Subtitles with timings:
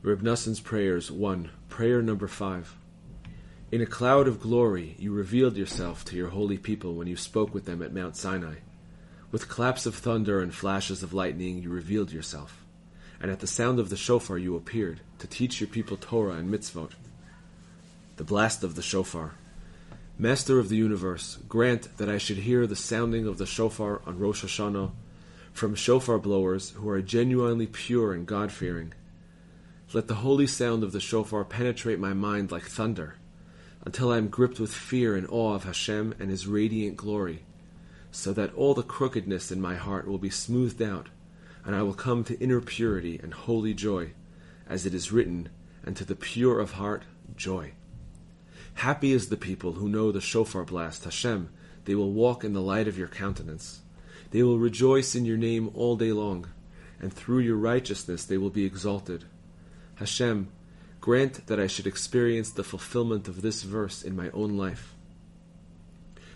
[0.00, 0.24] Reb
[0.62, 1.50] Prayers 1.
[1.68, 2.76] Prayer number 5.
[3.72, 7.52] In a cloud of glory you revealed yourself to your holy people when you spoke
[7.52, 8.58] with them at Mount Sinai.
[9.32, 12.64] With claps of thunder and flashes of lightning you revealed yourself.
[13.20, 16.48] And at the sound of the shofar you appeared, to teach your people Torah and
[16.48, 16.92] mitzvot.
[18.18, 19.34] The blast of the shofar.
[20.16, 24.20] Master of the universe, grant that I should hear the sounding of the shofar on
[24.20, 24.92] Rosh Hashanah
[25.52, 28.94] from shofar blowers who are genuinely pure and God fearing
[29.92, 33.14] let the holy sound of the shofar penetrate my mind like thunder,
[33.84, 37.44] until I am gripped with fear and awe of Hashem and His radiant glory,
[38.10, 41.08] so that all the crookedness in my heart will be smoothed out,
[41.64, 44.12] and I will come to inner purity and holy joy,
[44.68, 45.48] as it is written,
[45.84, 47.72] and to the pure of heart, joy.
[48.74, 51.48] Happy is the people who know the shofar blast, Hashem,
[51.86, 53.80] they will walk in the light of your countenance.
[54.30, 56.46] They will rejoice in your name all day long,
[57.00, 59.24] and through your righteousness they will be exalted.
[59.98, 60.48] Hashem,
[61.00, 64.94] grant that I should experience the fulfillment of this verse in my own life.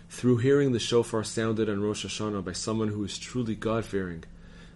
[0.09, 4.25] Through hearing the shofar sounded on Rosh Hashanah by someone who is truly God fearing,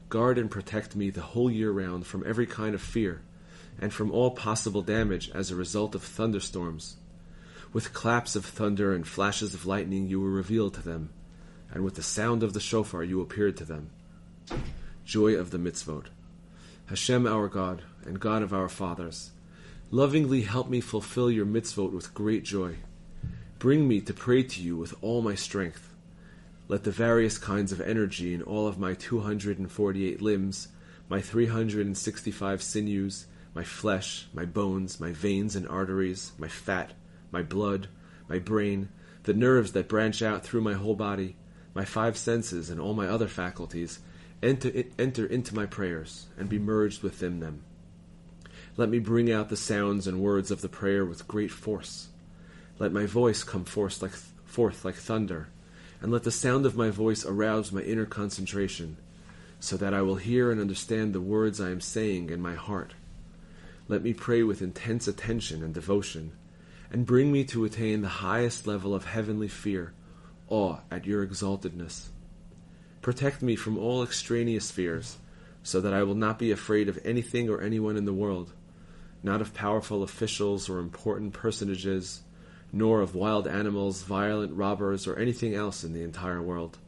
[0.09, 3.21] guard and protect me the whole year round from every kind of fear
[3.79, 6.95] and from all possible damage as a result of thunderstorms.
[7.73, 11.09] With claps of thunder and flashes of lightning you were revealed to them,
[11.72, 13.89] and with the sound of the shofar you appeared to them.
[15.05, 16.05] Joy of the mitzvot.
[16.88, 19.31] Hashem our God, and God of our fathers,
[19.91, 22.77] lovingly help me fulfill your mitzvot with great joy.
[23.59, 25.94] Bring me to pray to you with all my strength.
[26.69, 30.69] Let the various kinds of energy in all of my 248 limbs,
[31.09, 36.94] my 365 sinews, my flesh, my bones, my veins and arteries, my fat,
[37.31, 37.89] my blood,
[38.29, 38.88] my brain,
[39.23, 41.35] the nerves that branch out through my whole body,
[41.73, 43.99] my five senses and all my other faculties,
[44.41, 47.63] enter, enter into my prayers and be merged within them.
[48.75, 52.09] Let me bring out the sounds and words of the prayer with great force.
[52.79, 54.11] Let my voice come forth like,
[54.45, 55.47] forth like thunder,
[55.99, 58.97] and let the sound of my voice arouse my inner concentration,
[59.59, 62.94] so that I will hear and understand the words I am saying in my heart.
[63.88, 66.33] Let me pray with intense attention and devotion,
[66.91, 69.94] and bring me to attain the highest level of heavenly fear,
[70.50, 72.09] awe at your exaltedness.
[73.07, 75.16] Protect me from all extraneous fears,
[75.63, 78.51] so that I will not be afraid of anything or anyone in the world,
[79.23, 82.23] not of powerful officials or important personages,
[82.73, 86.79] nor of wild animals, violent robbers, or anything else in the entire world.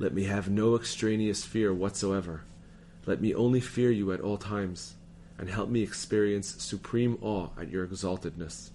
[0.00, 2.42] Let me have no extraneous fear whatsoever.
[3.06, 4.96] Let me only fear you at all times,
[5.38, 8.70] and help me experience supreme awe at your exaltedness.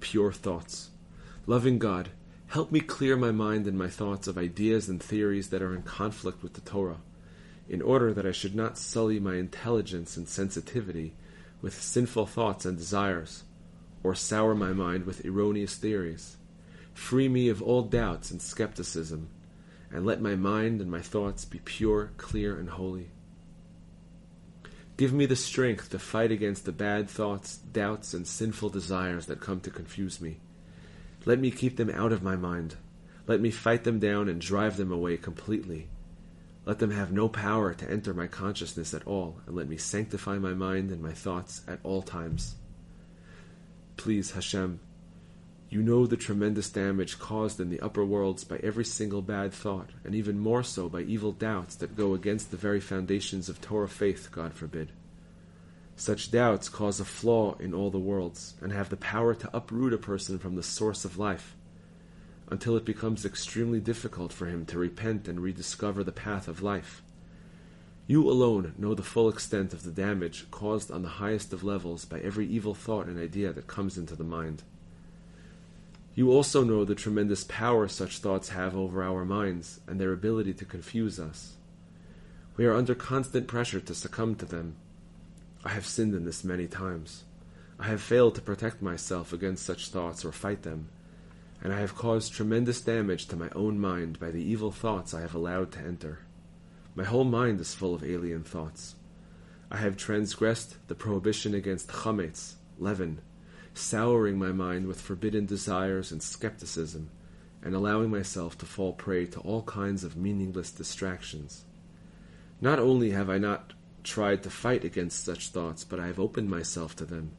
[0.00, 0.90] Pure thoughts.
[1.46, 2.08] Loving God,
[2.48, 5.82] help me clear my mind and my thoughts of ideas and theories that are in
[5.82, 7.00] conflict with the Torah
[7.68, 11.14] in order that I should not sully my intelligence and sensitivity
[11.60, 13.44] with sinful thoughts and desires,
[14.02, 16.38] or sour my mind with erroneous theories.
[16.94, 19.28] Free me of all doubts and skepticism,
[19.90, 23.10] and let my mind and my thoughts be pure, clear, and holy.
[24.96, 29.40] Give me the strength to fight against the bad thoughts, doubts, and sinful desires that
[29.40, 30.38] come to confuse me.
[31.24, 32.76] Let me keep them out of my mind.
[33.26, 35.88] Let me fight them down and drive them away completely
[36.68, 40.36] let them have no power to enter my consciousness at all, and let me sanctify
[40.36, 42.56] my mind and my thoughts at all times.
[43.96, 44.78] Please, Hashem,
[45.70, 49.88] you know the tremendous damage caused in the upper worlds by every single bad thought,
[50.04, 53.88] and even more so by evil doubts that go against the very foundations of Torah
[53.88, 54.92] faith, God forbid.
[55.98, 59.92] Such doubts cause a flaw in all the worlds, and have the power to uproot
[59.92, 61.56] a person from the source of life
[62.50, 67.02] until it becomes extremely difficult for him to repent and rediscover the path of life.
[68.06, 72.04] You alone know the full extent of the damage caused on the highest of levels
[72.04, 74.62] by every evil thought and idea that comes into the mind.
[76.14, 80.54] You also know the tremendous power such thoughts have over our minds and their ability
[80.54, 81.56] to confuse us.
[82.56, 84.76] We are under constant pressure to succumb to them.
[85.68, 87.24] I have sinned in this many times.
[87.78, 90.88] I have failed to protect myself against such thoughts or fight them
[91.62, 95.20] and I have caused tremendous damage to my own mind by the evil thoughts I
[95.20, 96.20] have allowed to enter.
[96.94, 98.94] My whole mind is full of alien thoughts.
[99.70, 103.20] I have transgressed the prohibition against chametz, leaven,
[103.74, 107.10] souring my mind with forbidden desires and skepticism,
[107.62, 111.64] and allowing myself to fall prey to all kinds of meaningless distractions.
[112.60, 113.72] Not only have I not
[114.08, 117.32] tried to fight against such thoughts, but I have opened myself to them,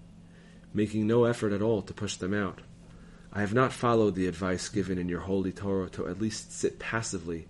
[0.74, 2.62] making no effort at all to push them out.
[3.34, 6.80] I have not followed the advice given in your holy Torah to at least sit
[6.80, 7.48] passively,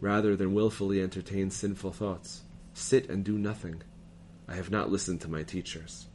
[0.00, 2.42] rather than wilfully entertain sinful thoughts.
[2.72, 3.82] Sit and do nothing.
[4.48, 6.06] I have not listened to my teachers.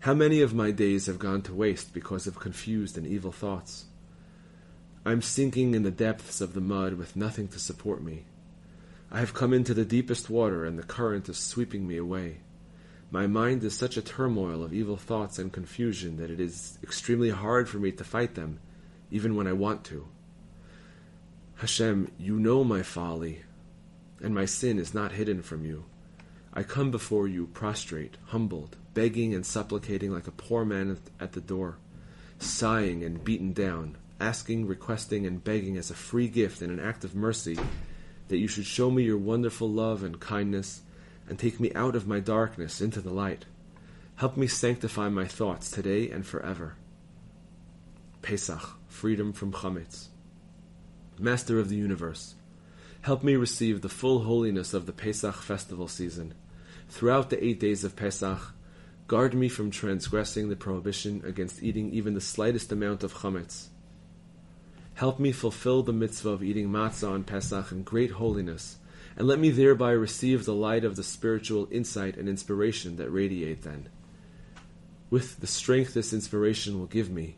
[0.00, 3.86] How many of my days have gone to waste because of confused and evil thoughts?
[5.04, 8.24] I am sinking in the depths of the mud with nothing to support me.
[9.10, 12.40] I have come into the deepest water, and the current is sweeping me away.
[13.10, 17.30] My mind is such a turmoil of evil thoughts and confusion that it is extremely
[17.30, 18.60] hard for me to fight them,
[19.10, 20.06] even when I want to.
[21.56, 23.44] Hashem, you know my folly,
[24.22, 25.86] and my sin is not hidden from you.
[26.52, 31.40] I come before you prostrate, humbled, begging and supplicating like a poor man at the
[31.40, 31.78] door,
[32.38, 37.04] sighing and beaten down, asking, requesting, and begging as a free gift and an act
[37.04, 37.58] of mercy
[38.28, 40.82] that you should show me your wonderful love and kindness
[41.28, 43.44] and take me out of my darkness into the light.
[44.16, 46.76] Help me sanctify my thoughts today and forever.
[48.22, 50.08] Pesach, freedom from chametz.
[51.18, 52.34] Master of the universe,
[53.02, 56.34] help me receive the full holiness of the Pesach festival season.
[56.88, 58.54] Throughout the eight days of Pesach,
[59.06, 63.68] guard me from transgressing the prohibition against eating even the slightest amount of chametz.
[64.98, 68.78] Help me fulfill the mitzvah of eating matzah on Pesach in great holiness,
[69.16, 73.62] and let me thereby receive the light of the spiritual insight and inspiration that radiate
[73.62, 73.88] then.
[75.08, 77.36] With the strength this inspiration will give me,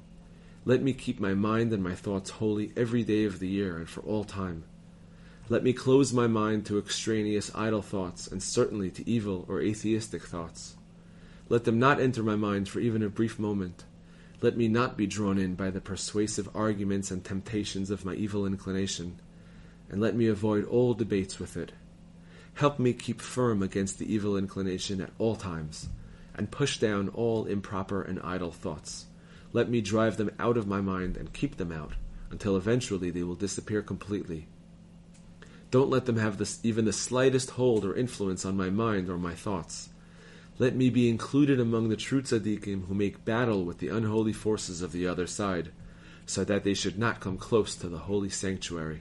[0.65, 3.87] let me keep my mind and my thoughts holy every day of the year and
[3.87, 4.65] for all time.
[5.51, 10.23] Let me close my mind to extraneous idle thoughts and certainly to evil or atheistic
[10.23, 10.77] thoughts.
[11.51, 13.85] Let them not enter my mind for even a brief moment
[14.43, 18.47] let me not be drawn in by the persuasive arguments and temptations of my evil
[18.47, 19.21] inclination,
[19.91, 21.73] and let me avoid all debates with it.
[22.55, 25.89] Help me keep firm against the evil inclination at all times,
[26.35, 29.07] and push down all improper and idle thoughts.
[29.53, 31.93] Let me drive them out of my mind and keep them out,
[32.31, 34.47] until eventually they will disappear completely.
[35.71, 39.19] Don't let them have this, even the slightest hold or influence on my mind or
[39.19, 39.91] my thoughts.
[40.61, 44.83] Let me be included among the true tzaddikim who make battle with the unholy forces
[44.83, 45.71] of the other side,
[46.27, 49.01] so that they should not come close to the holy sanctuary.